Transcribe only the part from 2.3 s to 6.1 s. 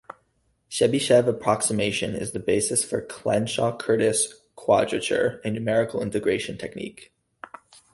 the basis for Clenshaw-Curtis quadrature, a numerical